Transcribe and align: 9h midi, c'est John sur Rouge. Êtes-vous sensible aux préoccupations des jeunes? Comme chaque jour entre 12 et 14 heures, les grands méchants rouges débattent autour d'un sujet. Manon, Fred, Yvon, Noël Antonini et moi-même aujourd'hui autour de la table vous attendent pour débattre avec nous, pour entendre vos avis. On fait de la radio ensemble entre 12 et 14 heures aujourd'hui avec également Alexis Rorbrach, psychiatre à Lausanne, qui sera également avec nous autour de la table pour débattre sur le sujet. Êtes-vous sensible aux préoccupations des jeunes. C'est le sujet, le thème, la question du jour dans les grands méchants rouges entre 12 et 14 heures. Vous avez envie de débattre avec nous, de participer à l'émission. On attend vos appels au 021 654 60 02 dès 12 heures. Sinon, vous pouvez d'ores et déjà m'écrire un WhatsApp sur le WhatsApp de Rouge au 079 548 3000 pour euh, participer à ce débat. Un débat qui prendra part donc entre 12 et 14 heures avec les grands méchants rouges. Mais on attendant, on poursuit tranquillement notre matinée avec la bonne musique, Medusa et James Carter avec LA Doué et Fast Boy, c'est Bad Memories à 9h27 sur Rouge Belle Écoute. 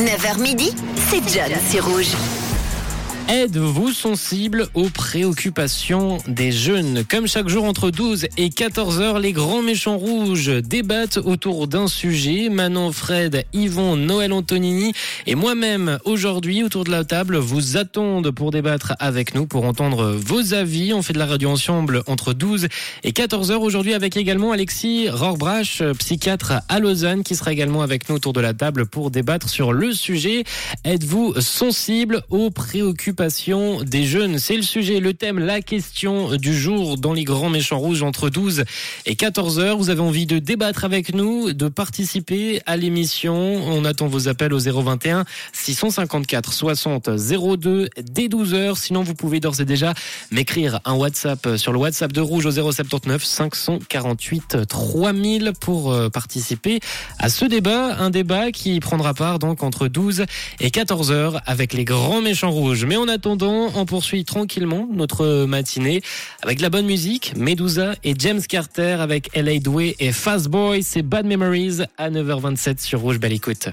9h 0.00 0.40
midi, 0.40 0.74
c'est 1.10 1.20
John 1.28 1.52
sur 1.70 1.84
Rouge. 1.84 2.39
Êtes-vous 3.32 3.92
sensible 3.92 4.66
aux 4.74 4.88
préoccupations 4.88 6.18
des 6.26 6.50
jeunes? 6.50 7.04
Comme 7.08 7.28
chaque 7.28 7.48
jour 7.48 7.62
entre 7.62 7.92
12 7.92 8.26
et 8.36 8.50
14 8.50 9.00
heures, 9.00 9.20
les 9.20 9.30
grands 9.30 9.62
méchants 9.62 9.98
rouges 9.98 10.48
débattent 10.48 11.18
autour 11.18 11.68
d'un 11.68 11.86
sujet. 11.86 12.48
Manon, 12.48 12.90
Fred, 12.90 13.44
Yvon, 13.52 13.94
Noël 13.94 14.32
Antonini 14.32 14.94
et 15.28 15.36
moi-même 15.36 16.00
aujourd'hui 16.04 16.64
autour 16.64 16.82
de 16.82 16.90
la 16.90 17.04
table 17.04 17.36
vous 17.36 17.76
attendent 17.76 18.32
pour 18.32 18.50
débattre 18.50 18.94
avec 18.98 19.36
nous, 19.36 19.46
pour 19.46 19.64
entendre 19.64 20.10
vos 20.10 20.52
avis. 20.52 20.92
On 20.92 21.02
fait 21.02 21.12
de 21.12 21.20
la 21.20 21.26
radio 21.26 21.50
ensemble 21.50 22.02
entre 22.08 22.32
12 22.32 22.66
et 23.04 23.12
14 23.12 23.52
heures 23.52 23.62
aujourd'hui 23.62 23.94
avec 23.94 24.16
également 24.16 24.50
Alexis 24.50 25.08
Rorbrach, 25.08 25.84
psychiatre 26.00 26.54
à 26.68 26.80
Lausanne, 26.80 27.22
qui 27.22 27.36
sera 27.36 27.52
également 27.52 27.82
avec 27.82 28.08
nous 28.08 28.16
autour 28.16 28.32
de 28.32 28.40
la 28.40 28.54
table 28.54 28.86
pour 28.86 29.12
débattre 29.12 29.48
sur 29.48 29.72
le 29.72 29.92
sujet. 29.92 30.42
Êtes-vous 30.84 31.40
sensible 31.40 32.24
aux 32.28 32.50
préoccupations 32.50 33.19
des 33.20 34.04
jeunes. 34.04 34.38
C'est 34.38 34.56
le 34.56 34.62
sujet, 34.62 34.98
le 34.98 35.12
thème, 35.12 35.38
la 35.38 35.60
question 35.60 36.36
du 36.36 36.58
jour 36.58 36.96
dans 36.96 37.12
les 37.12 37.24
grands 37.24 37.50
méchants 37.50 37.78
rouges 37.78 38.02
entre 38.02 38.30
12 38.30 38.64
et 39.04 39.14
14 39.14 39.58
heures. 39.58 39.76
Vous 39.76 39.90
avez 39.90 40.00
envie 40.00 40.24
de 40.24 40.38
débattre 40.38 40.84
avec 40.84 41.12
nous, 41.12 41.52
de 41.52 41.68
participer 41.68 42.62
à 42.64 42.78
l'émission. 42.78 43.34
On 43.34 43.84
attend 43.84 44.06
vos 44.06 44.28
appels 44.28 44.54
au 44.54 44.58
021 44.58 45.26
654 45.52 46.54
60 46.54 47.10
02 47.58 47.90
dès 48.10 48.28
12 48.28 48.54
heures. 48.54 48.78
Sinon, 48.78 49.02
vous 49.02 49.14
pouvez 49.14 49.38
d'ores 49.38 49.60
et 49.60 49.66
déjà 49.66 49.92
m'écrire 50.30 50.80
un 50.86 50.94
WhatsApp 50.94 51.56
sur 51.56 51.72
le 51.74 51.78
WhatsApp 51.78 52.12
de 52.12 52.22
Rouge 52.22 52.46
au 52.46 52.50
079 52.50 53.22
548 53.22 54.66
3000 54.66 55.52
pour 55.60 55.92
euh, 55.92 56.08
participer 56.08 56.80
à 57.18 57.28
ce 57.28 57.44
débat. 57.44 57.96
Un 57.98 58.08
débat 58.08 58.50
qui 58.50 58.80
prendra 58.80 59.12
part 59.12 59.38
donc 59.38 59.62
entre 59.62 59.88
12 59.88 60.24
et 60.60 60.70
14 60.70 61.12
heures 61.12 61.42
avec 61.44 61.74
les 61.74 61.84
grands 61.84 62.22
méchants 62.22 62.50
rouges. 62.50 62.86
Mais 62.86 62.96
on 62.96 63.09
attendant, 63.10 63.70
on 63.74 63.84
poursuit 63.84 64.24
tranquillement 64.24 64.88
notre 64.90 65.44
matinée 65.44 66.00
avec 66.42 66.60
la 66.60 66.70
bonne 66.70 66.86
musique, 66.86 67.34
Medusa 67.36 67.94
et 68.04 68.14
James 68.18 68.40
Carter 68.40 68.96
avec 69.00 69.28
LA 69.36 69.58
Doué 69.58 69.96
et 69.98 70.12
Fast 70.12 70.48
Boy, 70.48 70.82
c'est 70.82 71.02
Bad 71.02 71.26
Memories 71.26 71.80
à 71.98 72.10
9h27 72.10 72.80
sur 72.80 73.00
Rouge 73.00 73.18
Belle 73.18 73.32
Écoute. 73.32 73.68